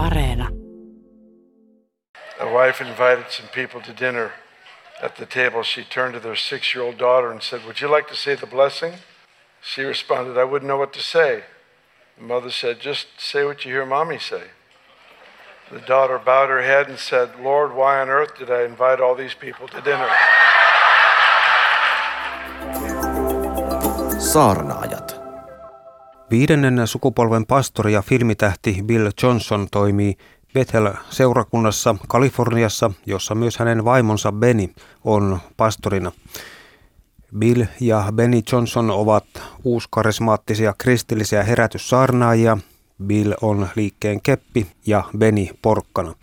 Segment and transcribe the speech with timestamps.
[0.00, 0.48] Areena.
[2.40, 4.32] A wife invited some people to dinner.
[5.02, 7.88] At the table, she turned to their six year old daughter and said, Would you
[7.88, 8.94] like to say the blessing?
[9.60, 11.44] She responded, I wouldn't know what to say.
[12.16, 14.44] The mother said, Just say what you hear mommy say.
[15.70, 19.14] The daughter bowed her head and said, Lord, why on earth did I invite all
[19.14, 20.08] these people to dinner?
[24.18, 25.29] Saarnaajat.
[26.30, 30.16] Viidennen sukupolven pastori ja filmitähti Bill Johnson toimii
[30.54, 34.68] Bethel-seurakunnassa Kaliforniassa, jossa myös hänen vaimonsa Benny
[35.04, 36.12] on pastorina.
[37.38, 39.24] Bill ja Benny Johnson ovat
[39.64, 42.58] uuskarismaattisia kristillisiä herätyssaarnaajia.
[43.06, 46.14] Bill on liikkeen keppi ja Benny porkkana.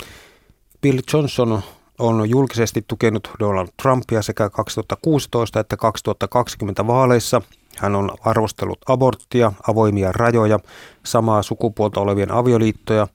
[0.81, 1.62] Bill Johnson
[2.00, 7.42] on julkisesti tukenut Donald Trumpia sekä 2016 että 2020 vaaleissa.
[7.80, 10.59] Hän on arvostellut aborttia, avoimia rajoja,
[11.05, 13.08] samaa sukupuolta olevien avioliittoja,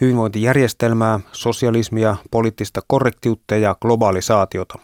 [0.00, 4.78] hyvinvointijärjestelmää, sosialismia, poliittista korrektiutta ja globalisaatiota.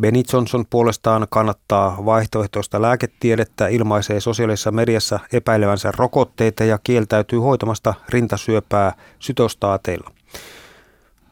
[0.00, 8.92] Benny Johnson puolestaan kannattaa vaihtoehtoista lääketiedettä, ilmaisee sosiaalisessa mediassa epäilevänsä rokotteita ja kieltäytyy hoitamasta rintasyöpää
[9.18, 10.10] sytostaateilla.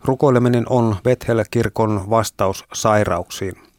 [0.05, 3.74] Rukoileminen on Bethel-kirkon vastaus sairauksiin.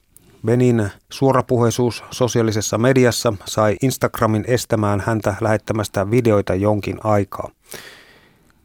[0.46, 7.50] Benin suorapuheisuus sosiaalisessa mediassa sai Instagramin estämään häntä lähettämästä videoita jonkin aikaa.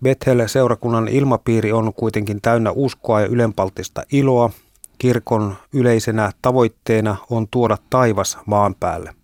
[0.05, 4.51] Bethel-seurakunnan ilmapiiri on kuitenkin täynnä uskoa ja ylenpaltista iloa.
[4.98, 9.14] Kirkon yleisenä tavoitteena on tuoda taivas maan päälle.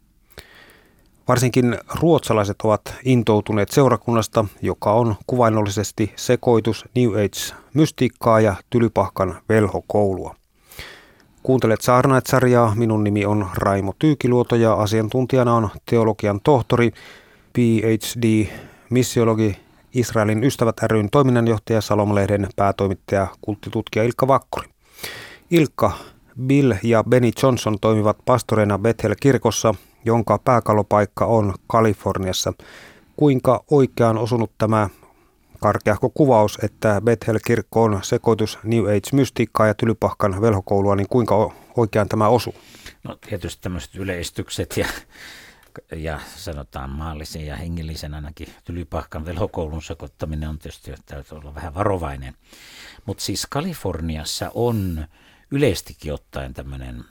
[1.28, 10.34] Varsinkin ruotsalaiset ovat intoutuneet seurakunnasta, joka on kuvainnollisesti sekoitus New Age-mystiikkaa ja tylypahkan velhokoulua.
[11.46, 12.74] Kuuntelet Saarnaet-sarjaa.
[12.74, 16.90] Minun nimi on Raimo Tyykiluoto ja asiantuntijana on teologian tohtori,
[17.52, 18.46] PhD,
[18.90, 19.56] missiologi,
[19.94, 24.68] Israelin ystävät ryn toiminnanjohtaja, Salomlehden päätoimittaja, kulttitutkija Ilkka Vakkuri.
[25.50, 25.92] Ilkka,
[26.42, 29.74] Bill ja Benny Johnson toimivat pastoreina Bethel-kirkossa,
[30.04, 32.52] jonka pääkalopaikka on Kaliforniassa.
[33.16, 34.88] Kuinka oikeaan osunut tämä
[35.66, 42.28] karkeahko kuvaus, että Bethel-kirkko on sekoitus New Age-mystiikkaa ja tylypahkan velhokoulua, niin kuinka oikeaan tämä
[42.28, 42.54] osuu?
[43.04, 44.86] No tietysti tämmöiset yleistykset ja,
[45.96, 52.34] ja sanotaan maallisen ja hengellisen ainakin tylypahkan velhokoulun sekoittaminen on tietysti, täytyy olla vähän varovainen.
[53.06, 55.06] Mutta siis Kaliforniassa on
[55.50, 57.04] yleistikin ottaen tämmöinen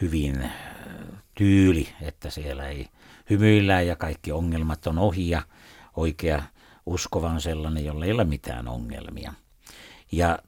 [0.00, 0.50] hyvin
[1.34, 2.88] tyyli, että siellä ei
[3.30, 5.42] hymyillä ja kaikki ongelmat on ohi ja
[5.96, 6.42] oikea
[6.86, 9.32] uskova on sellainen, jolla ei ole mitään ongelmia.
[10.12, 10.38] Ja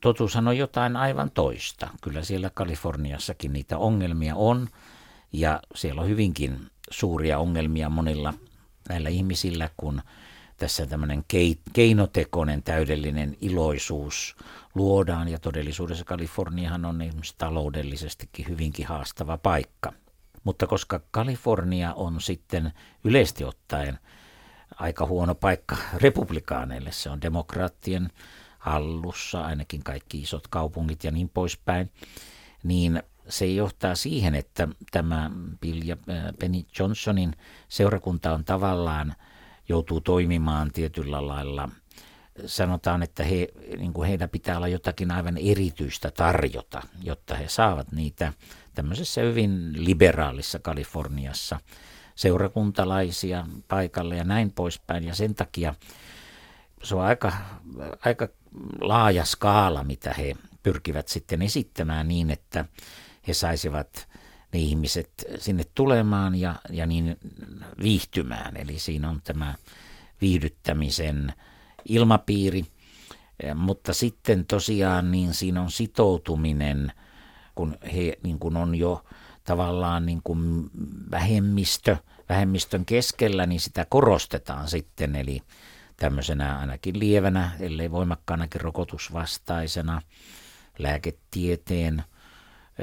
[0.00, 1.88] totuushan on jotain aivan toista.
[2.02, 4.68] Kyllä siellä Kaliforniassakin niitä ongelmia on
[5.32, 8.34] ja siellä on hyvinkin suuria ongelmia monilla
[8.88, 10.02] näillä ihmisillä, kun
[10.56, 11.24] tässä tämmöinen
[11.72, 14.36] keinotekoinen täydellinen iloisuus
[14.74, 16.98] luodaan ja todellisuudessa Kaliforniahan on
[17.38, 19.92] taloudellisestikin hyvinkin haastava paikka.
[20.44, 22.72] Mutta koska Kalifornia on sitten
[23.04, 23.98] yleisesti ottaen
[24.76, 28.10] aika huono paikka republikaaneille, se on demokraattien
[28.58, 31.90] hallussa, ainakin kaikki isot kaupungit ja niin poispäin,
[32.62, 35.96] niin se johtaa siihen, että tämä Bill ja
[36.38, 37.36] Penny Johnsonin
[37.68, 39.14] seurakunta on tavallaan
[39.68, 41.68] joutuu toimimaan tietyllä lailla–
[42.46, 43.48] sanotaan, että he,
[43.78, 48.32] niin kuin heillä pitää olla jotakin aivan erityistä tarjota, jotta he saavat niitä
[48.74, 51.60] tämmöisessä hyvin liberaalissa Kaliforniassa
[52.16, 55.04] seurakuntalaisia paikalle ja näin poispäin.
[55.04, 55.74] Ja sen takia
[56.82, 57.32] se on aika,
[58.04, 58.28] aika
[58.80, 62.64] laaja skaala, mitä he pyrkivät sitten esittämään niin, että
[63.28, 64.08] he saisivat
[64.52, 67.16] ne ihmiset sinne tulemaan ja, ja niin
[67.82, 68.56] viihtymään.
[68.56, 69.54] Eli siinä on tämä
[70.20, 71.32] viihdyttämisen
[71.88, 72.66] ilmapiiri,
[73.54, 76.92] mutta sitten tosiaan niin siinä on sitoutuminen,
[77.54, 79.04] kun he niin kuin on jo
[79.46, 80.70] tavallaan niin kuin
[81.10, 81.96] vähemmistö,
[82.28, 85.42] vähemmistön keskellä, niin sitä korostetaan sitten, eli
[85.96, 90.02] tämmöisenä ainakin lievänä, ellei voimakkaanakin rokotusvastaisena,
[90.78, 92.04] lääketieteen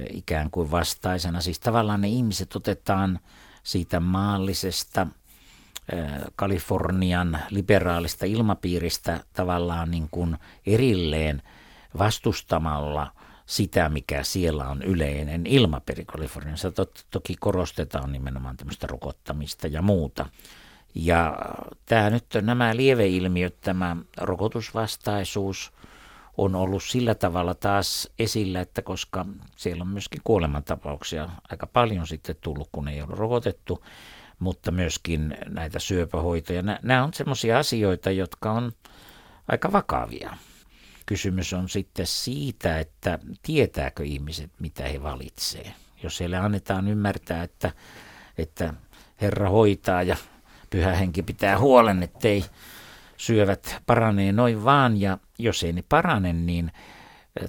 [0.10, 1.42] ikään kuin vastaisena.
[1.42, 3.19] Siis tavallaan ne ihmiset otetaan
[3.63, 5.07] siitä maallisesta
[6.36, 11.42] Kalifornian liberaalista ilmapiiristä tavallaan niin kuin erilleen
[11.98, 13.12] vastustamalla
[13.45, 16.72] sitä, mikä siellä on yleinen ilmapiiri Kaliforniassa.
[17.12, 20.25] Toki korostetaan nimenomaan tämmöistä rokottamista ja muuta.
[20.95, 21.38] Ja
[21.86, 25.72] tämä nyt nämä lieveilmiöt, tämä rokotusvastaisuus
[26.38, 29.25] on ollut sillä tavalla taas esillä, että koska
[29.56, 33.86] siellä on myöskin kuolemantapauksia aika paljon sitten tullut, kun ei ole rokotettu,
[34.40, 36.62] mutta myöskin näitä syöpähoitoja.
[36.62, 38.72] Nämä on sellaisia asioita, jotka on
[39.48, 40.38] aika vakavia.
[41.05, 45.73] Kysymys on sitten siitä, että tietääkö ihmiset, mitä he valitsee.
[46.03, 47.71] Jos heille annetaan ymmärtää, että,
[48.38, 48.73] että
[49.21, 50.17] Herra hoitaa ja
[50.69, 52.45] pyhä henki pitää huolen, ettei
[53.17, 55.01] syövät paranee noin vaan.
[55.01, 56.71] Ja jos ei ne parane, niin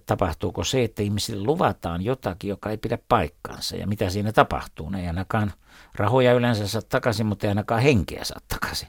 [0.06, 3.76] tapahtuuko se, että ihmisille luvataan jotakin, joka ei pidä paikkaansa.
[3.76, 4.90] Ja mitä siinä tapahtuu?
[4.90, 5.52] Ne ei ainakaan
[5.94, 8.88] rahoja yleensä saa takaisin, mutta ei ainakaan henkeä saa takaisin.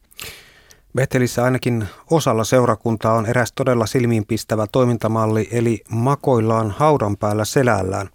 [0.96, 8.10] Bethelissä ainakin osalla seurakuntaa on eräs todella silmiinpistävä toimintamalli, eli makoillaan haudan päällä selällään.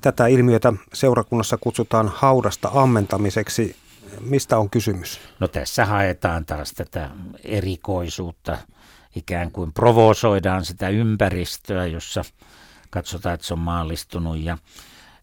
[0.00, 3.76] Tätä ilmiötä seurakunnassa kutsutaan haudasta ammentamiseksi.
[4.20, 5.20] Mistä on kysymys?
[5.38, 7.10] No tässä haetaan taas tätä
[7.44, 8.58] erikoisuutta.
[9.16, 12.24] Ikään kuin provosoidaan sitä ympäristöä, jossa
[12.90, 14.38] katsotaan, että se on maallistunut.
[14.38, 14.58] Ja,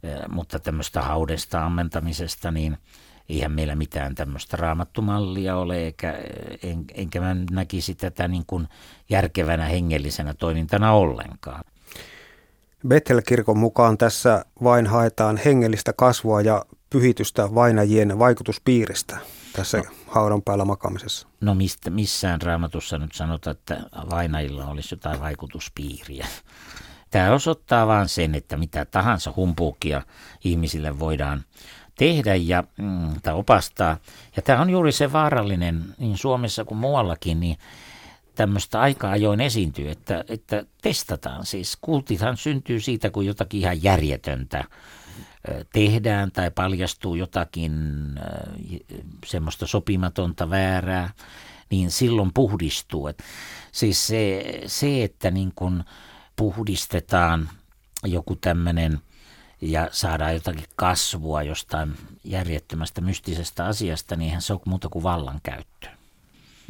[0.04, 2.78] eh, mutta tämmöistä haudesta ammentamisesta, niin–
[3.30, 6.14] eihän meillä mitään tämmöistä raamattumallia ole, eikä,
[6.64, 8.68] en, enkä mä näkisi tätä niin kuin
[9.10, 11.64] järkevänä hengellisenä toimintana ollenkaan.
[12.88, 19.18] Bethel-kirkon mukaan tässä vain haetaan hengellistä kasvua ja pyhitystä vainajien vaikutuspiiristä
[19.54, 21.28] tässä no, haudan päällä makamisessa.
[21.42, 26.28] No mistä, missään raamatussa nyt sanotaan, että vainajilla olisi jotain vaikutuspiiriä.
[27.12, 30.02] Tämä osoittaa vain sen, että mitä tahansa humpuukia
[30.44, 31.44] ihmisille voidaan
[31.98, 33.98] tehdä ja, mm, tai opastaa.
[34.36, 37.58] Ja tämä on juuri se vaarallinen niin Suomessa kuin muuallakin, niin
[38.36, 41.46] tämmöistä aika ajoin esiintyy, että, että testataan.
[41.46, 44.64] Siis kultithan syntyy siitä, kun jotakin ihan järjetöntä
[45.74, 47.74] tehdään tai paljastuu jotakin
[49.26, 51.10] semmoista sopimatonta väärää,
[51.70, 53.08] niin silloin puhdistuu.
[53.08, 53.24] Et
[53.72, 55.84] siis se, se, että niin kun
[56.36, 57.50] puhdistetaan
[58.04, 59.00] joku tämmöinen
[59.62, 61.94] ja saadaan jotakin kasvua jostain
[62.24, 65.88] järjettömästä mystisestä asiasta, niin eihän se ole muuta kuin vallankäyttö.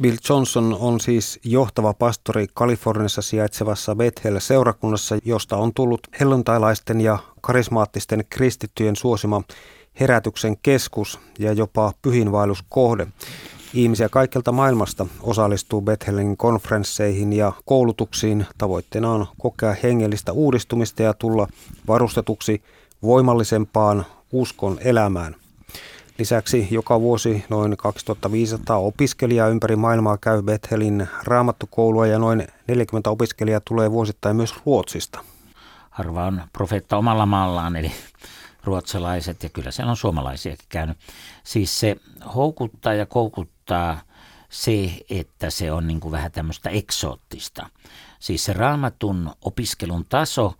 [0.02, 8.24] Bill Johnson on siis johtava pastori Kaliforniassa sijaitsevassa Bethel-seurakunnassa, josta on tullut helluntailaisten ja karismaattisten
[8.30, 9.42] kristittyjen suosima
[10.00, 13.06] herätyksen keskus ja jopa pyhinvaelluskohde.
[13.74, 18.46] Ihmisiä kaikkelta maailmasta osallistuu Bethelin konferensseihin ja koulutuksiin.
[18.58, 21.48] Tavoitteena on kokea hengellistä uudistumista ja tulla
[21.88, 22.62] varustetuksi
[23.02, 25.36] voimallisempaan uskon elämään.
[26.18, 33.60] Lisäksi joka vuosi noin 2500 opiskelijaa ympäri maailmaa käy Bethelin raamattukoulua ja noin 40 opiskelijaa
[33.64, 35.24] tulee vuosittain myös Ruotsista.
[35.90, 37.92] Harva on profeetta omalla maallaan, eli
[38.64, 40.98] ruotsalaiset ja kyllä siellä on suomalaisiakin käynyt.
[41.44, 41.96] Siis se
[42.34, 44.00] houkuttaa ja koukuttaa
[44.48, 47.66] se, että se on niin kuin vähän tämmöistä eksoottista.
[48.18, 50.54] Siis se raamatun opiskelun taso,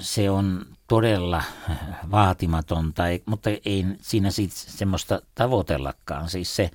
[0.00, 1.42] se on todella
[2.10, 6.28] vaatimatonta, mutta ei siinä semmoista tavoitellakaan.
[6.28, 6.70] Siis se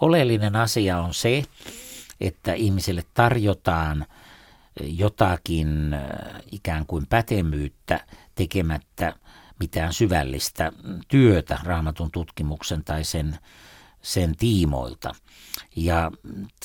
[0.00, 1.42] oleellinen asia on se,
[2.20, 4.06] että ihmisille tarjotaan
[4.80, 6.00] jotakin äh,
[6.52, 9.14] ikään kuin pätemyyttä tekemättä
[9.60, 10.72] mitään syvällistä
[11.08, 13.38] työtä raamatun tutkimuksen tai sen,
[14.02, 15.14] sen tiimoilta.
[15.76, 16.10] Ja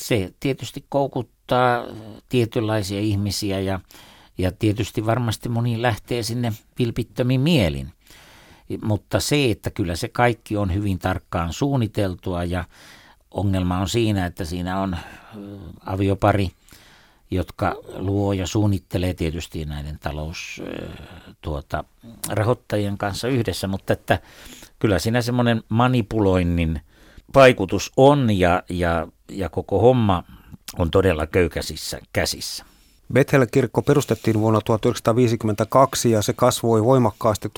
[0.00, 1.84] se tietysti koukuttaa
[2.28, 3.80] tietynlaisia ihmisiä ja,
[4.38, 7.92] ja tietysti varmasti moni lähtee sinne vilpittömin mielin.
[8.82, 12.64] Mutta se, että kyllä se kaikki on hyvin tarkkaan suunniteltua ja
[13.30, 14.96] ongelma on siinä, että siinä on
[15.86, 16.50] aviopari–
[17.34, 24.18] jotka luo ja suunnittelee tietysti näiden talousrahoittajien tuota, kanssa yhdessä, mutta että
[24.78, 26.80] kyllä siinä semmoinen manipuloinnin
[27.34, 30.24] vaikutus on ja, ja, ja koko homma
[30.78, 32.64] on todella köykäisissä käsissä.
[33.12, 37.52] Bethel-kirkko perustettiin vuonna 1952 ja se kasvoi voimakkaasti 1980-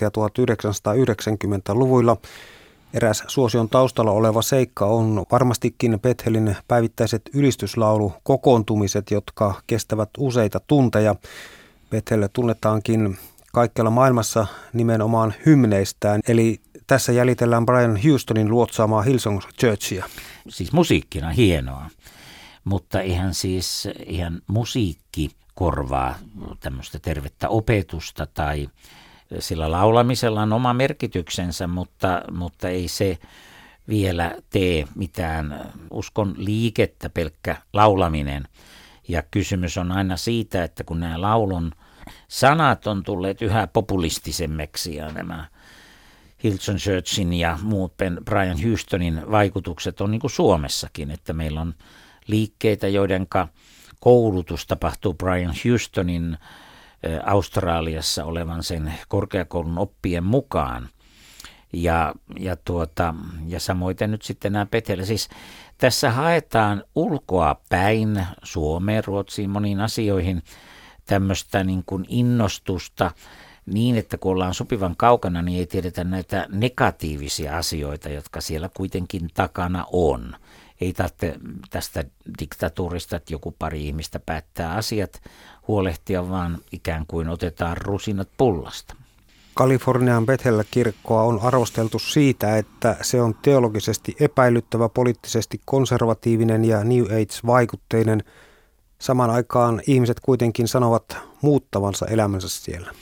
[0.00, 2.16] ja 1990-luvuilla.
[2.94, 11.14] Eräs suosion taustalla oleva seikka on varmastikin Bethelin päivittäiset ylistyslaulu kokoontumiset, jotka kestävät useita tunteja.
[11.90, 13.18] Bethel tunnetaankin
[13.52, 20.04] kaikkialla maailmassa nimenomaan hymneistään, eli tässä jäljitellään Brian Houstonin luotsaamaa Hillsong Churchia.
[20.48, 21.86] Siis musiikkina hienoa,
[22.64, 26.18] mutta ihan siis ihan musiikki korvaa
[26.60, 28.68] tämmöistä tervettä opetusta tai
[29.38, 33.18] sillä laulamisella on oma merkityksensä, mutta, mutta ei se
[33.88, 38.48] vielä tee mitään uskon liikettä pelkkä laulaminen.
[39.08, 41.72] Ja kysymys on aina siitä, että kun nämä laulun
[42.28, 45.46] sanat on tulleet yhä populistisemmiksi ja nämä
[46.44, 51.74] Hilton Churchin ja muut Brian Houstonin vaikutukset on niin kuin Suomessakin, että meillä on
[52.26, 53.48] liikkeitä, joidenka
[54.00, 56.38] koulutus tapahtuu Brian Houstonin
[57.24, 60.88] Australiassa olevan sen korkeakoulun oppien mukaan.
[61.72, 63.14] Ja, ja, tuota,
[63.48, 65.04] ja samoin nyt sitten nämä Petele.
[65.04, 65.28] Siis
[65.78, 70.42] tässä haetaan ulkoa päin Suomeen, Ruotsiin, moniin asioihin
[71.06, 73.10] tämmöistä niin kuin innostusta
[73.66, 79.28] niin, että kun ollaan sopivan kaukana, niin ei tiedetä näitä negatiivisia asioita, jotka siellä kuitenkin
[79.34, 80.36] takana on.
[80.82, 81.34] Ei tarvitse
[81.70, 82.04] tästä
[82.38, 85.22] diktatuurista, että joku pari ihmistä päättää asiat,
[85.68, 88.96] huolehtia, vaan ikään kuin otetaan rusinat pullasta.
[89.54, 98.24] Kalifornian Bethel-kirkkoa on arvosteltu siitä, että se on teologisesti epäilyttävä, poliittisesti konservatiivinen ja New Age-vaikutteinen.
[98.98, 102.92] Samaan aikaan ihmiset kuitenkin sanovat muuttavansa elämänsä siellä.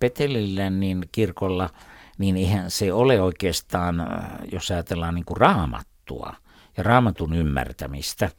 [0.00, 1.70] Bethelillä niin kirkolla,
[2.18, 4.06] niin eihän se ole oikeastaan,
[4.52, 6.34] jos ajatellaan niin kuin raamattua
[6.76, 8.30] ja raamatun ymmärtämistä,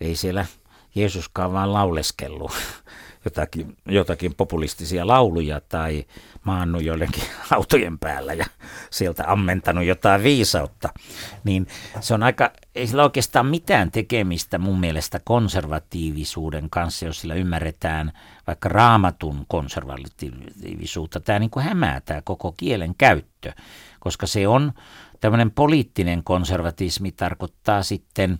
[0.00, 0.46] ei siellä
[0.94, 2.52] Jeesuskaan vaan lauleskellut
[3.24, 6.04] jotakin, jotakin populistisia lauluja tai
[6.44, 7.22] maannut joidenkin
[7.56, 8.46] autojen päällä ja
[8.90, 10.88] sieltä ammentanut jotain viisautta,
[11.44, 11.66] niin
[12.00, 18.12] se on aika, ei sillä oikeastaan mitään tekemistä mun mielestä konservatiivisuuden kanssa, jos sillä ymmärretään
[18.46, 21.20] vaikka raamatun konservatiivisuutta.
[21.20, 23.52] Tämä niin kuin hämää tämä koko kielen käyttö,
[24.00, 24.72] koska se on
[25.20, 28.38] tämmöinen poliittinen konservatismi tarkoittaa sitten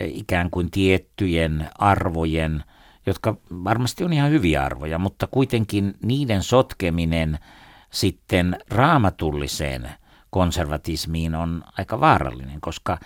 [0.00, 2.64] ikään kuin tiettyjen arvojen–
[3.06, 7.38] jotka varmasti on ihan hyviä arvoja, mutta kuitenkin niiden sotkeminen
[7.90, 9.90] sitten raamatulliseen
[10.30, 12.98] konservatismiin on aika vaarallinen, koska,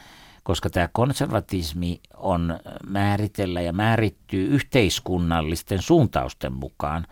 [0.43, 7.07] koska tämä konservatismi on määritellä ja määrittyy yhteiskunnallisten suuntausten mukaan.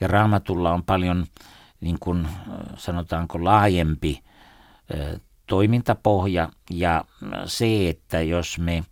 [0.00, 1.26] Ja raamatulla on paljon,
[1.80, 2.28] niin kuin
[2.76, 4.22] sanotaanko, laajempi
[5.46, 7.04] toimintapohja ja
[7.46, 8.84] se, että jos me,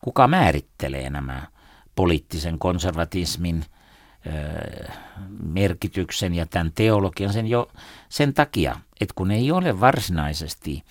[0.00, 1.46] kuka määrittelee nämä
[1.94, 3.64] poliittisen konservatismin
[5.42, 7.68] merkityksen ja tämän teologian sen jo
[8.08, 10.82] sen takia, että kun ei ole varsinaisesti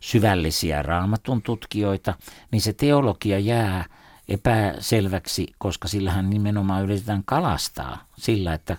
[0.00, 2.14] syvällisiä raamatun tutkijoita,
[2.50, 3.84] niin se teologia jää
[4.28, 8.76] epäselväksi, koska sillähän nimenomaan yritetään kalastaa sillä, että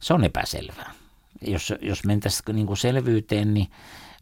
[0.00, 0.92] se on epäselvää.
[1.40, 3.70] Jos, jos mentäisiin niin selvyyteen, niin,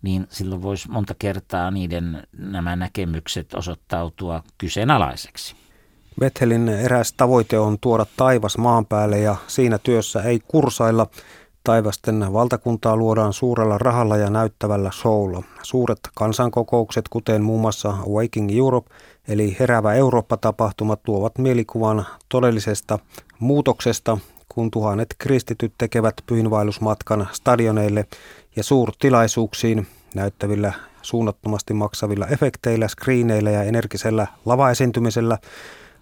[0.02, 5.56] niin silloin voisi monta kertaa niiden nämä näkemykset osoittautua kyseenalaiseksi.
[6.20, 11.06] Bethelin eräs tavoite on tuoda taivas maan päälle ja siinä työssä ei kursailla.
[11.64, 15.42] Taivasten valtakuntaa luodaan suurella rahalla ja näyttävällä showlla.
[15.62, 18.90] Suuret kansankokoukset, kuten muun muassa Waking Europe,
[19.28, 22.98] eli Heräävä Eurooppa-tapahtumat, tuovat mielikuvan todellisesta
[23.38, 28.06] muutoksesta, kun tuhannet kristityt tekevät pyhinvaellusmatkan stadioneille
[28.58, 30.72] ja suurtilaisuuksiin näyttävillä
[31.02, 35.38] suunnattomasti maksavilla efekteillä, screeneillä ja energisellä lavaesiintymisellä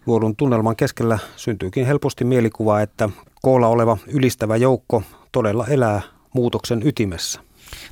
[0.06, 3.08] Luodun tunnelman keskellä syntyykin helposti mielikuva, että
[3.42, 7.40] koolla oleva ylistävä joukko todella elää muutoksen ytimessä.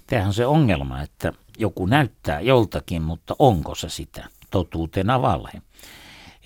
[0.07, 5.63] Tämähän on se ongelma, että joku näyttää joltakin, mutta onko se sitä totuutena valhe?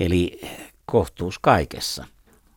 [0.00, 0.40] Eli
[0.87, 2.04] kohtuus kaikessa.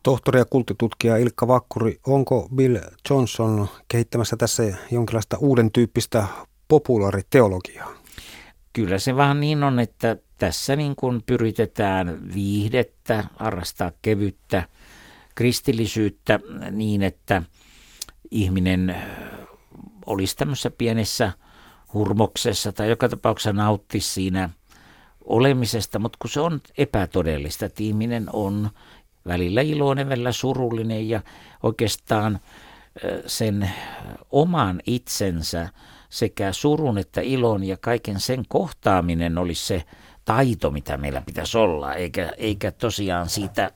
[0.02, 2.78] Tohtori ja kulttitutkija Ilkka Vakkuri, onko Bill
[3.10, 6.26] Johnson kehittämässä tässä jonkinlaista uuden tyyppistä
[6.68, 7.92] populaariteologiaa?
[8.72, 14.68] Kyllä se vähän niin on, että tässä niin kuin pyritetään viihdettä, harrastaa kevyttä
[15.34, 16.40] kristillisyyttä
[16.70, 17.42] niin, että
[18.30, 18.96] ihminen
[20.06, 21.32] olisi tämmöisessä pienessä
[21.94, 24.50] hurmoksessa tai joka tapauksessa nauttisi siinä
[25.24, 28.70] olemisesta, mutta kun se on epätodellista, että ihminen on
[29.26, 31.20] välillä iloinen, välillä surullinen ja
[31.62, 32.40] oikeastaan
[33.26, 33.70] sen
[34.30, 35.68] oman itsensä
[36.08, 39.84] sekä surun että ilon ja kaiken sen kohtaaminen olisi se
[40.24, 43.70] taito, mitä meillä pitäisi olla, eikä, eikä tosiaan siitä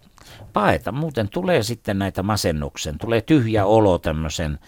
[0.52, 0.92] paeta.
[0.92, 4.58] Muuten tulee sitten näitä masennuksen, tulee tyhjä olo tämmöisen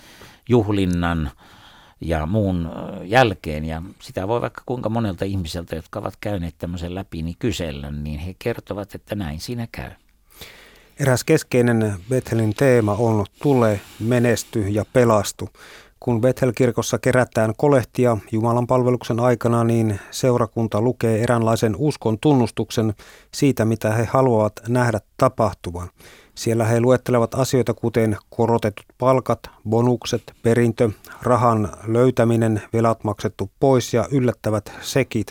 [0.49, 1.31] juhlinnan
[2.01, 2.71] ja muun
[3.05, 3.65] jälkeen.
[3.65, 8.21] Ja sitä voi vaikka kuinka monelta ihmiseltä, jotka ovat käyneet tämmöisen läpi, niin kysellä, niin
[8.21, 9.91] he kertovat, että näin siinä käy.
[11.01, 15.49] Eräs keskeinen Bethelin teema on tule, menesty ja pelastu.
[16.01, 22.95] Kun Bethel-kirkossa kerätään kolehtia Jumalan palveluksen aikana, niin seurakunta lukee eräänlaisen uskon tunnustuksen
[23.35, 25.91] siitä, mitä he haluavat nähdä tapahtuvan.
[26.35, 30.91] Siellä he luettelevat asioita kuten korotetut palkat, bonukset, perintö,
[31.23, 35.27] rahan löytäminen, velat maksettu pois ja yllättävät sekit.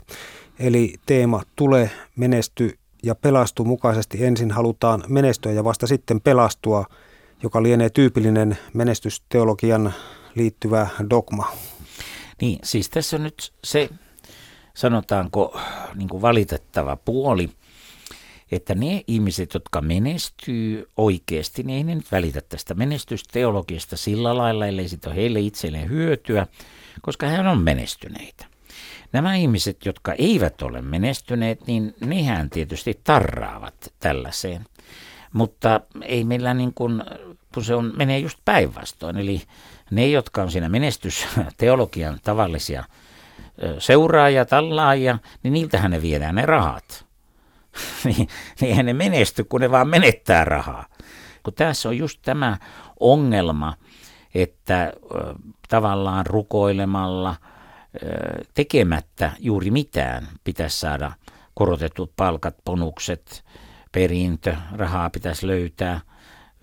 [0.59, 6.85] Eli teema tule, menesty ja pelastu mukaisesti ensin halutaan menestyä ja vasta sitten pelastua,
[7.43, 9.93] joka lienee tyypillinen menestysteologian
[10.35, 11.51] liittyvä dogma.
[12.41, 13.89] Niin, siis tässä on nyt se,
[14.73, 15.59] sanotaanko,
[15.95, 17.49] niin kuin valitettava puoli,
[18.51, 24.67] että ne ihmiset, jotka menestyy oikeasti, niin ei ne nyt välitä tästä menestysteologiasta sillä lailla,
[24.67, 26.47] ellei siitä ole heille itselleen hyötyä,
[27.01, 28.56] koska he on menestyneitä.
[29.13, 34.65] Nämä ihmiset, jotka eivät ole menestyneet, niin nehän tietysti tarraavat tällaiseen.
[35.33, 37.03] Mutta ei meillä niin kuin,
[37.53, 39.17] kun se on, menee just päinvastoin.
[39.17, 39.41] Eli
[39.91, 42.83] ne, jotka on siinä menestysteologian tavallisia
[43.79, 47.05] seuraajia, tallaajia, niin niiltähän ne viedään ne rahat.
[48.03, 48.15] niin,
[48.61, 50.85] niin eihän ne menesty, kun ne vaan menettää rahaa.
[51.43, 52.57] Kun tässä on just tämä
[52.99, 53.73] ongelma,
[54.35, 54.93] että
[55.69, 57.35] tavallaan rukoilemalla,
[58.53, 61.11] tekemättä juuri mitään pitäisi saada
[61.53, 63.45] korotetut palkat, bonukset,
[63.91, 66.01] perintö, rahaa pitäisi löytää,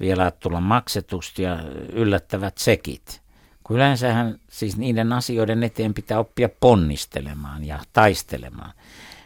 [0.00, 3.22] vielä tulla maksetusta ja yllättävät sekit.
[3.64, 8.72] Kun yleensähän siis niiden asioiden eteen pitää oppia ponnistelemaan ja taistelemaan.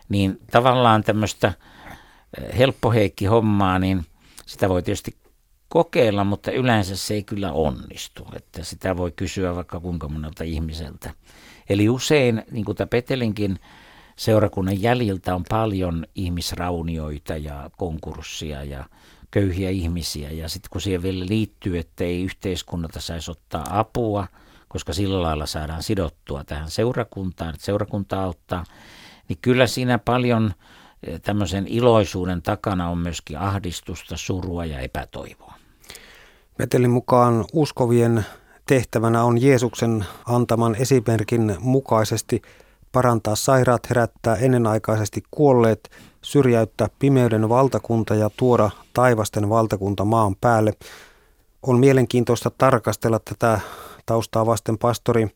[0.09, 1.52] Niin tavallaan tämmöistä
[2.59, 4.07] helppoheikki hommaa, niin
[4.47, 5.17] sitä voi tietysti
[5.69, 8.26] kokeilla, mutta yleensä se ei kyllä onnistu.
[8.37, 11.14] Että sitä voi kysyä vaikka kuinka monelta ihmiseltä.
[11.69, 13.59] Eli usein, niin kuin tämä Petelinkin
[14.17, 18.85] seurakunnan jäljiltä on paljon ihmisraunioita ja konkurssia ja
[19.31, 20.31] köyhiä ihmisiä.
[20.31, 24.27] Ja sitten kun siihen vielä liittyy, että ei yhteiskunnalta saisi ottaa apua,
[24.69, 28.65] koska sillä lailla saadaan sidottua tähän seurakuntaan, että seurakunta auttaa,
[29.29, 30.53] niin kyllä siinä paljon
[31.07, 35.55] eh, tämmöisen iloisuuden takana on myöskin ahdistusta, surua ja epätoivoa.
[36.59, 38.25] Metelin mukaan uskovien
[38.69, 42.43] tehtävänä on Jeesuksen antaman esimerkin mukaisesti
[42.93, 45.91] parantaa sairaat, herättää ennenaikaisesti kuolleet,
[46.23, 50.73] syrjäyttää pimeyden valtakunta ja tuoda taivasten valtakunta maan päälle.
[51.63, 53.61] On mielenkiintoista tarkastella tätä
[54.07, 55.29] taustaa vasten pastori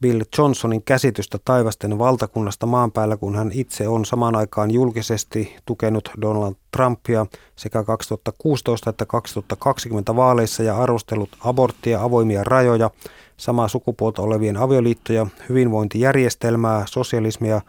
[0.00, 6.10] Bill Johnsonin käsitystä taivasten valtakunnasta maan päällä, kun hän itse on samaan aikaan julkisesti tukenut
[6.20, 7.26] Donald Trumpia
[7.56, 12.90] sekä 2016 että 2020 vaaleissa ja arvostellut aborttia, avoimia rajoja,
[13.36, 17.60] samaa sukupuolta olevien avioliittoja, hyvinvointijärjestelmää, sosialismia,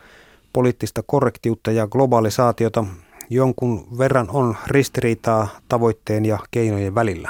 [0.53, 2.86] poliittista korrektiutta ja globalisaatiota.
[3.29, 7.29] Jonkun verran on ristiriitaa tavoitteen ja keinojen välillä.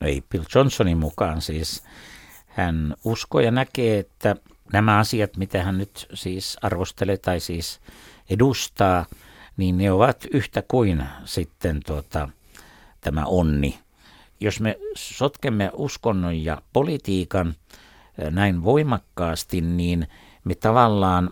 [0.00, 1.82] No ei Bill Johnsonin mukaan siis
[2.54, 4.36] hän uskoo ja näkee, että
[4.72, 7.80] nämä asiat, mitä hän nyt siis arvostelee tai siis
[8.30, 9.06] edustaa,
[9.56, 12.28] niin ne ovat yhtä kuin sitten tuota,
[13.00, 13.78] tämä onni.
[14.40, 17.54] Jos me sotkemme uskonnon ja politiikan
[18.30, 20.06] näin voimakkaasti, niin
[20.44, 21.30] me tavallaan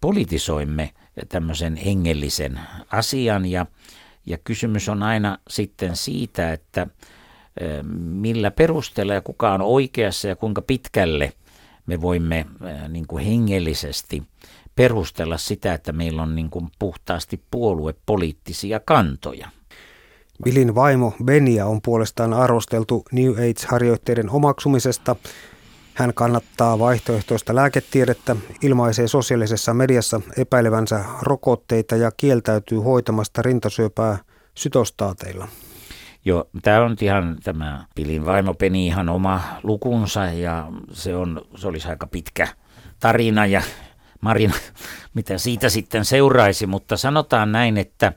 [0.00, 0.90] politisoimme
[1.28, 3.66] tämmöisen hengellisen asian ja,
[4.26, 6.86] ja kysymys on aina sitten siitä, että
[7.98, 11.32] millä perusteella ja kuka on oikeassa ja kuinka pitkälle
[11.86, 12.46] me voimme
[12.88, 14.22] niin kuin hengellisesti
[14.76, 19.48] perustella sitä, että meillä on niin kuin puhtaasti puoluepoliittisia kantoja.
[20.44, 25.16] Billin vaimo Benia on puolestaan arvosteltu New Age-harjoitteiden omaksumisesta.
[25.94, 34.18] Hän kannattaa vaihtoehtoista lääketiedettä, ilmaisee sosiaalisessa mediassa epäilevänsä rokotteita ja kieltäytyy hoitamasta rintasyöpää
[34.54, 35.48] sytostaateilla.
[36.24, 41.68] Joo, tämä on ihan tämä Pilin vaimo Peni ihan oma lukunsa ja se, on, se
[41.68, 42.48] olisi aika pitkä
[43.00, 43.62] tarina ja
[44.20, 44.54] Marina,
[45.14, 48.12] mitä siitä sitten seuraisi, mutta sanotaan näin, että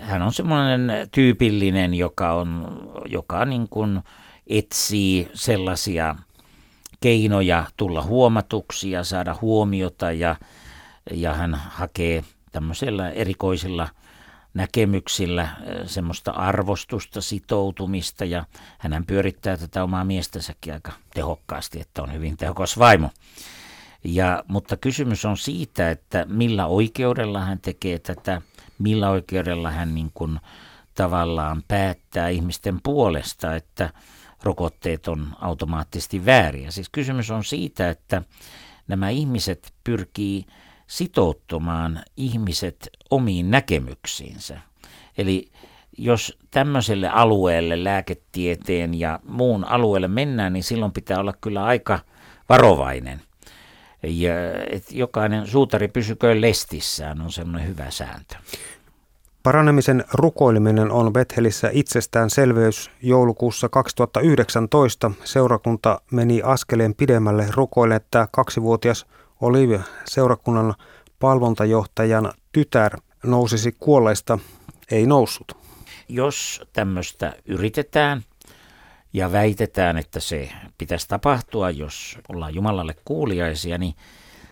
[0.00, 4.00] hän on semmoinen tyypillinen, joka, on, joka niin kuin
[4.46, 6.14] etsii sellaisia
[7.00, 10.36] keinoja tulla huomatuksi ja saada huomiota ja,
[11.10, 13.88] ja hän hakee tämmöisellä erikoisilla–
[14.54, 15.48] näkemyksillä
[15.86, 18.44] semmoista arvostusta, sitoutumista ja
[18.78, 23.10] hän pyörittää tätä omaa miestäsäkin aika tehokkaasti, että on hyvin tehokas vaimo.
[24.04, 28.42] Ja, mutta kysymys on siitä, että millä oikeudella hän tekee tätä,
[28.78, 30.40] millä oikeudella hän niin kuin
[30.94, 33.92] tavallaan päättää ihmisten puolesta, että
[34.42, 36.70] rokotteet on automaattisesti vääriä.
[36.70, 38.22] Siis kysymys on siitä, että
[38.88, 40.46] nämä ihmiset pyrkii
[40.86, 44.60] sitouttamaan ihmiset omiin näkemyksiinsä.
[45.18, 45.50] Eli
[45.98, 51.98] jos tämmöiselle alueelle, lääketieteen ja muun alueelle mennään, niin silloin pitää olla kyllä aika
[52.48, 53.20] varovainen.
[54.02, 54.32] Ja,
[54.70, 58.36] et jokainen suutari pysyköön lestissään on semmoinen hyvä sääntö.
[59.42, 62.90] Paranemisen rukoileminen on Bethelissä itsestäänselvyys.
[63.02, 69.06] Joulukuussa 2019 seurakunta meni askeleen pidemmälle rukoille, että kaksivuotias
[69.40, 70.74] Olivia, seurakunnan
[71.18, 74.38] palvontajohtajan tytär, nousisi kuolleista,
[74.90, 75.56] ei noussut.
[76.08, 78.22] Jos tämmöistä yritetään
[79.12, 83.94] ja väitetään, että se pitäisi tapahtua, jos ollaan Jumalalle kuuliaisia, niin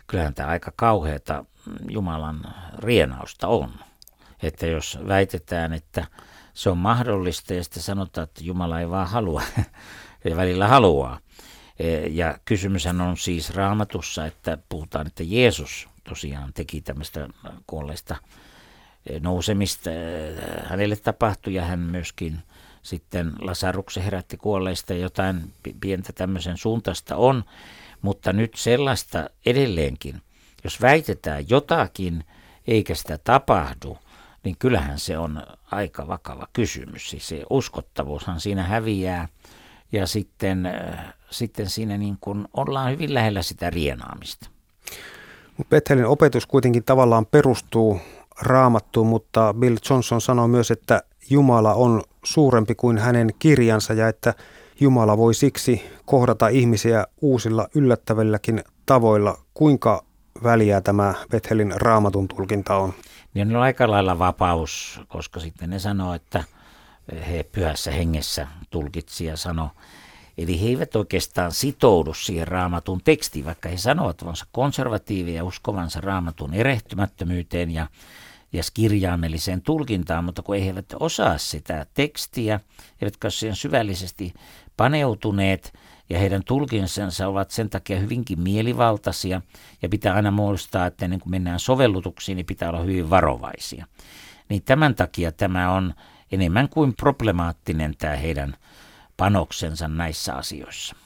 [0.07, 1.45] kyllähän tämä aika kauheata
[1.91, 3.71] Jumalan rienausta on.
[4.43, 6.07] Että jos väitetään, että
[6.55, 9.43] se on mahdollista ja sitten sanotaan, että Jumala ei vaan halua
[10.25, 11.19] ja välillä haluaa.
[11.83, 17.29] E, ja kysymyshän on siis raamatussa, että puhutaan, että Jeesus tosiaan teki tämmöistä
[17.67, 18.17] kuolleista
[19.07, 19.91] e, nousemista.
[19.91, 19.95] E,
[20.65, 22.39] hänelle tapahtui ja hän myöskin
[22.83, 27.45] sitten Lasaruksen herätti kuolleista jotain pientä tämmöisen suuntaista on,
[28.03, 30.23] mutta nyt sellaista edelleenkin,
[30.65, 32.25] jos väitetään jotakin
[32.67, 33.99] eikä sitä tapahdu,
[34.45, 37.11] niin kyllähän se on aika vakava kysymys.
[37.11, 39.29] Siis se uskottavuushan siinä häviää
[39.93, 44.49] ja sitten, äh, sitten siinä niin kuin ollaan hyvin lähellä sitä rienaamista.
[45.71, 48.01] Bethelin opetus kuitenkin tavallaan perustuu
[48.41, 54.35] raamattuun, mutta Bill Johnson sanoi myös, että Jumala on suurempi kuin hänen kirjansa ja että
[54.81, 59.39] Jumala voi siksi kohdata ihmisiä uusilla yllättävilläkin tavoilla.
[59.55, 60.05] Kuinka
[60.43, 62.95] väliä tämä Bethelin raamatun tulkinta on?
[63.35, 66.45] Niin on aika lailla vapaus, koska sitten ne sanoo, että
[67.29, 69.69] he pyhässä hengessä tulkitsi ja sanoi,
[70.39, 76.01] Eli he eivät oikeastaan sitoudu siihen raamatun tekstiin, vaikka he sanovat olevansa konservatiivia ja uskovansa
[76.01, 77.87] raamatun erehtymättömyyteen ja,
[78.53, 82.61] ja kirjaimelliseen tulkintaan, mutta kun he eivät osaa sitä tekstiä,
[83.03, 84.35] eivätkä ole siihen syvällisesti
[84.77, 85.73] paneutuneet,
[86.11, 89.43] ja heidän tulkinsansa ovat sen takia hyvinkin mielivaltaisia
[89.83, 93.87] ja pitää aina muistaa, että ennen kuin mennään sovellutuksiin, niin pitää olla hyvin varovaisia.
[94.49, 95.95] Niin tämän takia tämä on
[96.33, 98.57] enemmän kuin problemaattinen tämä heidän
[99.17, 100.97] panoksensa näissä asioissa.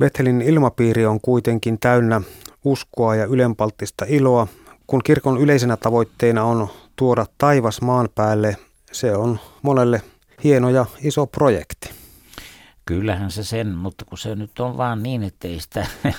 [0.00, 2.20] Bethelin ilmapiiri on kuitenkin täynnä
[2.64, 4.46] uskoa ja ylenpalttista iloa.
[4.86, 8.56] Kun kirkon yleisenä tavoitteena on tuoda taivas maan päälle,
[8.92, 10.02] se on monelle
[10.44, 11.90] hieno ja iso projekti.
[12.86, 15.86] Kyllähän se sen, mutta kun se nyt on vaan niin, että ei sitä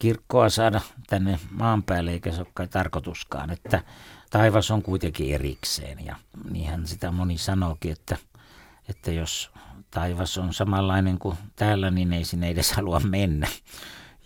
[0.00, 3.82] kirkkoa saada tänne maan päälle, eikä se ole kai tarkoituskaan, että
[4.30, 6.04] taivas on kuitenkin erikseen.
[6.04, 6.16] Ja
[6.50, 8.16] niinhän sitä moni sanookin, että,
[8.88, 9.50] että jos
[9.90, 13.48] taivas on samanlainen kuin täällä, niin ei sinne edes halua mennä.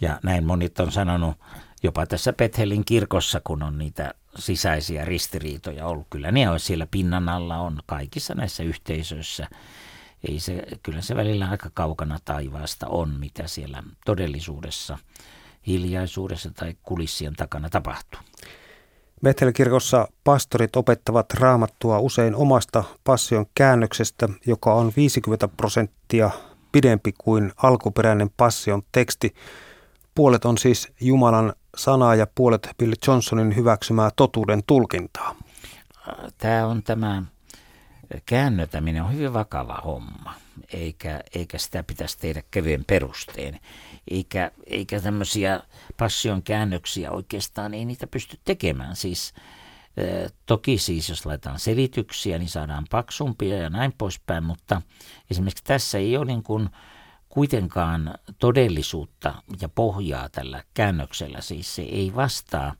[0.01, 1.37] Ja näin monit on sanonut
[1.83, 6.07] jopa tässä Pethelin kirkossa, kun on niitä sisäisiä ristiriitoja ollut.
[6.11, 9.49] Kyllä ne on siellä pinnan alla on kaikissa näissä yhteisöissä
[10.29, 14.99] ei se, kyllä se välillä aika kaukana taivaasta on, mitä siellä todellisuudessa,
[15.67, 18.21] hiljaisuudessa tai kulissien takana tapahtuu.
[19.23, 26.31] Bethelkirkossa pastorit opettavat raamattua usein omasta passion käännöksestä, joka on 50 prosenttia
[26.73, 29.35] pidempi kuin alkuperäinen passion teksti.
[30.15, 35.35] Puolet on siis Jumalan sanaa ja puolet Bill Johnsonin hyväksymää totuuden tulkintaa.
[36.39, 37.23] Tämä on tämä
[38.27, 40.35] käännötäminen on hyvin vakava homma,
[40.73, 43.61] eikä, eikä sitä pitäisi tehdä kevyen perusteen.
[44.11, 45.61] Eikä, eikä tämmöisiä
[45.97, 48.97] passion käännöksiä oikeastaan, ei niitä pysty tekemään.
[48.97, 49.35] Siis,
[50.47, 54.83] toki siis, jos laitetaan selityksiä, niin saadaan paksumpia ja näin poispäin, mutta
[55.31, 56.69] esimerkiksi tässä ei ole niin kuin
[57.29, 61.41] kuitenkaan todellisuutta ja pohjaa tällä käännöksellä.
[61.41, 62.75] Siis se ei vastaa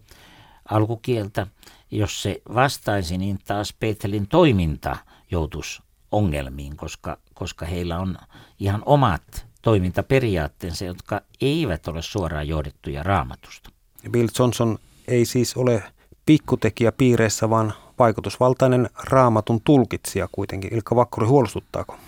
[0.71, 1.47] alkukieltä.
[1.91, 4.97] Jos se vastaisi, niin taas Petelin toiminta–
[5.31, 8.19] joutuisi ongelmiin, koska, koska heillä on
[8.61, 13.71] ihan omat toimintaperiaatteensa, jotka eivät ole suoraan johdettuja raamatusta.
[14.11, 15.83] Bill Johnson ei siis ole
[16.27, 20.75] pikkutekijä piireissä, vaan vaikutusvaltainen raamatun tulkitsija kuitenkin.
[20.75, 21.99] Ilkka Vakkuri, huolestuttaako?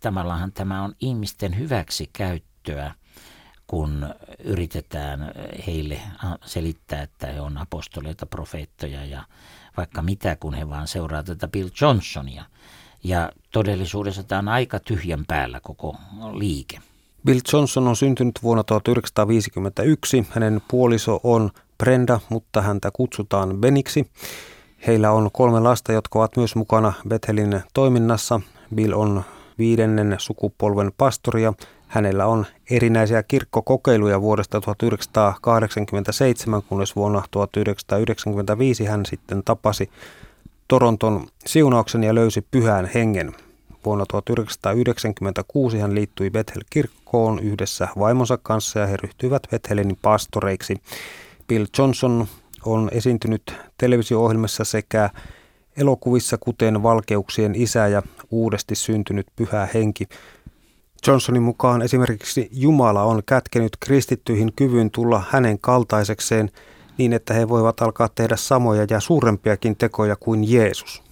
[0.00, 2.94] Tämällähän tämä on ihmisten hyväksi käyttöä,
[3.66, 5.32] kun yritetään
[5.66, 6.00] heille
[6.44, 9.24] selittää, että he on apostoleita, profeettoja ja
[9.76, 12.44] vaikka mitä, kun he vaan seuraa tätä Bill Johnsonia.
[13.04, 15.96] Ja todellisuudessa tämä on aika tyhjän päällä koko
[16.32, 16.80] liike.
[17.26, 20.26] Bill Johnson on syntynyt vuonna 1951.
[20.30, 24.06] Hänen puoliso on Brenda, mutta häntä kutsutaan Beniksi.
[24.86, 28.40] Heillä on kolme lasta, jotka ovat myös mukana Bethelin toiminnassa.
[28.74, 29.22] Bill on
[29.58, 31.52] viidennen sukupolven pastoria.
[31.88, 39.90] Hänellä on erinäisiä kirkkokokeiluja vuodesta 1987, kunnes vuonna 1995 hän sitten tapasi
[40.68, 43.32] Toronton siunauksen ja löysi pyhän hengen.
[43.84, 50.76] Vuonna 1996 hän liittyi Bethel-kirkkoon yhdessä vaimonsa kanssa ja he ryhtyivät Bethelenin pastoreiksi.
[51.48, 52.26] Bill Johnson
[52.64, 55.10] on esiintynyt televisio-ohjelmassa sekä
[55.76, 60.08] elokuvissa kuten Valkeuksien isä ja uudesti syntynyt pyhä henki.
[61.06, 66.50] Johnsonin mukaan esimerkiksi Jumala on kätkenyt kristittyihin kyvyn tulla hänen kaltaisekseen
[66.98, 71.02] niin, että he voivat alkaa tehdä samoja ja suurempiakin tekoja kuin Jeesus.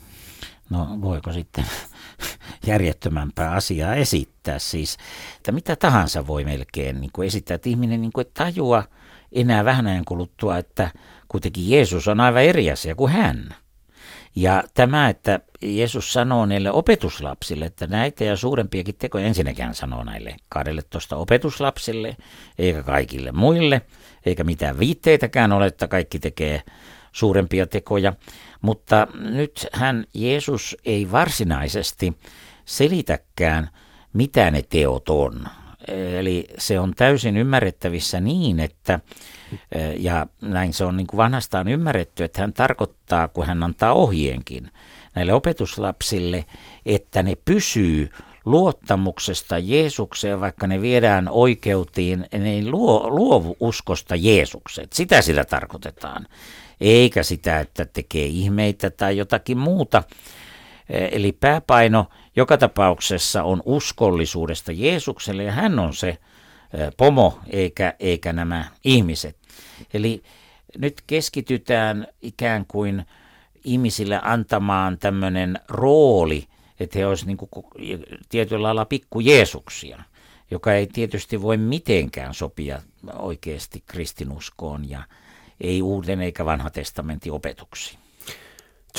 [0.70, 1.64] No voiko sitten
[2.66, 4.96] järjettömämpää asiaa esittää siis,
[5.37, 8.85] että mitä tahansa voi melkein niin kuin esittää, että ihminen niin kuin tajua
[9.33, 10.90] enää vähän ajan kuluttua, että
[11.28, 13.54] kuitenkin Jeesus on aivan eri asia kuin hän.
[14.37, 20.37] Ja tämä, että Jeesus sanoo näille opetuslapsille, että näitä ja suurempiakin tekoja ensinnäkään sanoo näille
[20.48, 22.16] 12 opetuslapsille,
[22.59, 23.83] eikä kaikille muille,
[24.26, 26.62] eikä mitään viitteitäkään ole, että kaikki tekee
[27.12, 28.12] suurempia tekoja.
[28.61, 32.12] Mutta nyt hän Jeesus ei varsinaisesti
[32.64, 33.70] selitäkään,
[34.12, 35.44] mitä ne teot on.
[36.18, 39.01] Eli se on täysin ymmärrettävissä niin, että,
[39.99, 44.70] ja näin se on niin kuin vanhastaan ymmärretty, että hän tarkoittaa, kun hän antaa ohjeenkin
[45.14, 46.44] näille opetuslapsille,
[46.87, 48.11] että ne pysyy
[48.44, 54.88] luottamuksesta Jeesukseen, vaikka ne viedään oikeutiin, ne luo, luovu uskosta Jeesukseen.
[54.92, 56.27] Sitä sillä tarkoitetaan,
[56.80, 60.02] eikä sitä, että tekee ihmeitä tai jotakin muuta.
[60.88, 66.18] Eli pääpaino joka tapauksessa on uskollisuudesta Jeesukselle ja hän on se
[66.96, 69.36] pomo eikä, eikä nämä ihmiset.
[69.94, 70.22] Eli
[70.78, 73.06] nyt keskitytään ikään kuin
[73.64, 76.46] ihmisille antamaan tämmöinen rooli,
[76.80, 77.38] että he olisivat
[77.78, 80.02] niin tietyllä lailla pikku Jeesuksia,
[80.50, 82.82] joka ei tietysti voi mitenkään sopia
[83.14, 85.02] oikeasti kristinuskoon ja
[85.61, 87.99] ei uuden eikä vanha testamentin opetuksiin.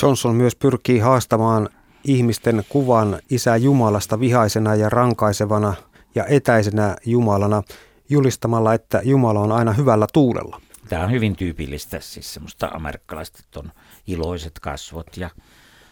[0.02, 1.68] Johnson myös pyrkii haastamaan
[2.04, 5.74] ihmisten kuvan Isä Jumalasta vihaisena ja rankaisevana
[6.14, 7.62] ja etäisenä Jumalana
[8.08, 10.60] julistamalla, että Jumala on aina hyvällä tuulella.
[10.88, 13.72] Tämä on hyvin tyypillistä, siis semmoista amerikkalaista, että on
[14.06, 15.30] iloiset kasvot ja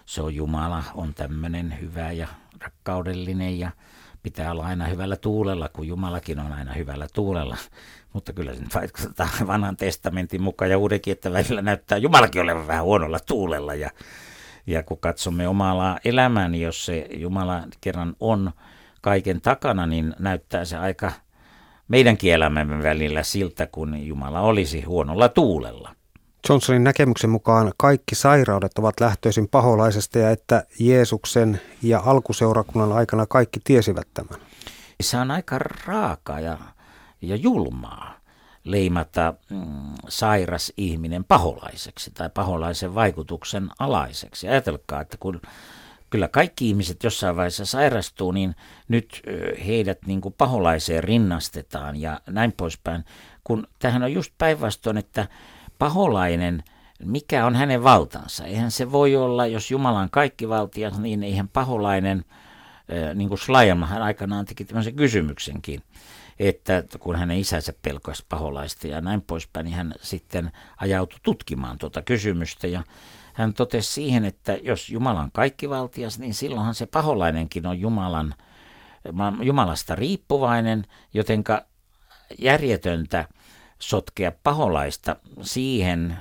[0.07, 2.29] se on Jumala, on tämmöinen hyvä ja
[2.61, 3.71] rakkaudellinen ja
[4.23, 7.57] pitää olla aina hyvällä tuulella, kun Jumalakin on aina hyvällä tuulella.
[8.13, 12.85] Mutta kyllä se vaikuttaa vanhan testamentin mukaan ja uudenkin, että välillä näyttää Jumalakin olevan vähän
[12.85, 13.91] huonolla tuulella ja
[14.67, 18.53] ja kun katsomme omaa elämää, niin jos se Jumala kerran on
[19.01, 21.13] kaiken takana, niin näyttää se aika
[21.89, 25.95] meidänkin elämämme välillä siltä, kun Jumala olisi huonolla tuulella.
[26.49, 33.61] Johnsonin näkemyksen mukaan kaikki sairaudet ovat lähtöisin paholaisesta ja että Jeesuksen ja alkuseurakunnan aikana kaikki
[33.65, 34.41] tiesivät tämän.
[35.03, 36.59] Se on aika raakaa ja,
[37.23, 38.21] ja julmaa
[38.65, 44.49] leimata mm, sairas ihminen paholaiseksi tai paholaisen vaikutuksen alaiseksi.
[44.49, 45.41] Ajatelkaa, että kun
[46.11, 48.55] kyllä kaikki ihmiset jossain vaiheessa sairastuu, niin
[48.89, 49.23] nyt
[49.67, 53.05] heidät niin kuin paholaiseen rinnastetaan ja näin poispäin.
[53.45, 55.29] Kun tähän on just päinvastoin, että
[55.79, 56.63] paholainen,
[57.05, 58.45] mikä on hänen valtansa?
[58.45, 62.25] Eihän se voi olla, jos Jumala on kaikki valtia, niin eihän paholainen,
[63.15, 65.83] niin kuin Slajan hän aikanaan teki tämmöisen kysymyksenkin,
[66.41, 72.03] että kun hänen isänsä pelkäsi paholaista ja näin poispäin, niin hän sitten ajautui tutkimaan tuota
[72.03, 72.83] kysymystä ja
[73.35, 78.35] hän totesi siihen, että jos Jumala on kaikkivaltias, niin silloinhan se paholainenkin on Jumalan,
[79.43, 81.65] Jumalasta riippuvainen, jotenka
[82.39, 83.29] järjetöntä
[83.79, 86.17] sotkea paholaista siihen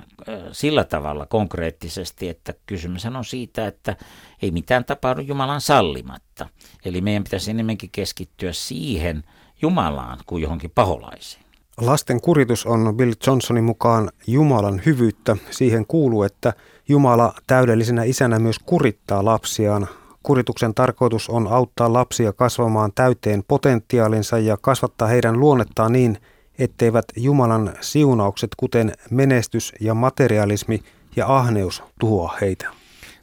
[0.52, 3.96] sillä tavalla konkreettisesti, että kysymys on siitä, että
[4.42, 6.50] ei mitään tapahdu Jumalan sallimatta.
[6.86, 9.24] Eli meidän pitäisi enemmänkin keskittyä siihen,
[9.62, 11.44] Jumalaan kuin johonkin paholaiseen.
[11.78, 15.38] Lasten kuritus on Bill Johnsonin mukaan Jumalan hyvyyttä.
[15.50, 16.54] Siihen kuuluu, että
[16.90, 19.88] Jumala täydellisenä isänä myös kurittaa lapsiaan.
[20.24, 26.18] Kurituksen tarkoitus on auttaa lapsia kasvamaan täyteen potentiaalinsa ja kasvattaa heidän luonnettaan niin,
[26.60, 30.84] etteivät Jumalan siunaukset, kuten menestys ja materialismi
[31.16, 32.70] ja ahneus, tuhoa heitä.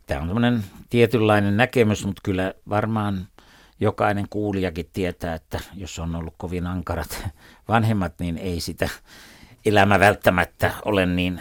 [0.06, 3.26] Tämä on tämmöinen tietynlainen näkemys, mutta kyllä varmaan
[3.80, 7.24] jokainen kuulijakin tietää, että jos on ollut kovin ankarat
[7.68, 8.88] vanhemmat, niin ei sitä
[9.64, 11.40] elämä välttämättä ole niin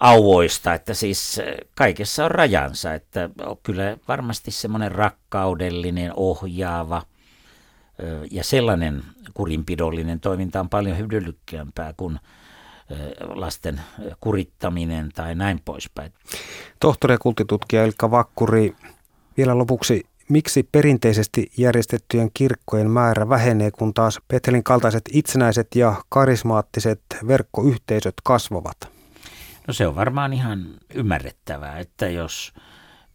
[0.00, 1.40] auoista, että siis
[1.74, 3.30] kaikessa on rajansa, että
[3.62, 7.02] kyllä varmasti semmoinen rakkaudellinen, ohjaava
[8.30, 9.02] ja sellainen
[9.34, 12.18] kurinpidollinen toiminta on paljon hyödykkäämpää kuin
[13.28, 13.80] lasten
[14.20, 16.12] kurittaminen tai näin poispäin.
[16.80, 18.76] Tohtori ja kultitutkija Ilkka Vakkuri,
[19.36, 27.00] vielä lopuksi Miksi perinteisesti järjestettyjen kirkkojen määrä vähenee, kun taas Pethelin kaltaiset itsenäiset ja karismaattiset
[27.28, 28.76] verkkoyhteisöt kasvavat?
[29.66, 32.52] No se on varmaan ihan ymmärrettävää, että jos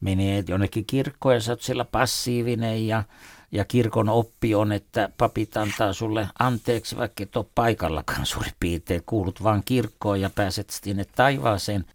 [0.02, 3.04] menee jonnekin kirkkoon ja sä oot siellä passiivinen ja,
[3.52, 9.04] ja kirkon oppi on, että papit antaa sulle anteeksi, vaikka et ole paikallakaan suurin piirtein,
[9.06, 11.86] kuulut vaan kirkkoon ja pääset sinne taivaaseen,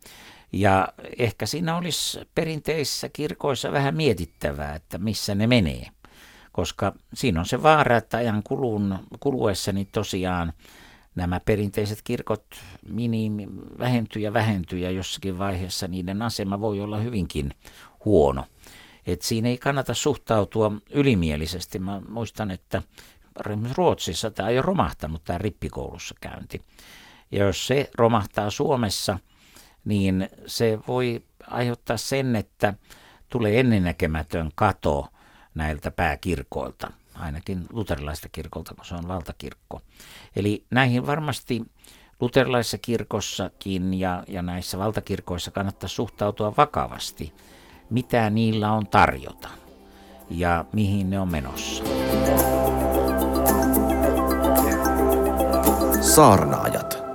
[0.53, 5.89] ja ehkä siinä olisi perinteisissä kirkoissa vähän mietittävää, että missä ne menee.
[6.53, 10.53] Koska siinä on se vaara, että ajan kulun, kuluessa niin tosiaan
[11.15, 12.45] nämä perinteiset kirkot
[12.89, 13.31] mini,
[13.79, 17.51] vähentyy ja vähentyy ja jossakin vaiheessa niiden asema voi olla hyvinkin
[18.05, 18.45] huono.
[19.07, 21.79] Et siinä ei kannata suhtautua ylimielisesti.
[21.79, 22.83] Mä muistan, että
[23.77, 26.63] Ruotsissa tämä ei ole romahtanut, tämä rippikoulussa käynti.
[27.31, 29.19] Ja jos se romahtaa Suomessa–
[29.87, 32.75] niin se voi aiheuttaa sen, että
[33.29, 35.09] tulee ennennäkemätön kato
[35.55, 39.81] näiltä pääkirkoilta, ainakin luterilaista kirkolta, kun se on valtakirkko.
[40.37, 41.63] Eli näihin varmasti
[42.21, 47.33] luterilaisessa kirkossakin ja, ja näissä valtakirkoissa kannattaa suhtautua vakavasti,
[47.91, 49.49] mitä niillä on tarjota
[50.31, 51.85] ja mihin ne on menossa.
[56.01, 57.06] Saarnaajat.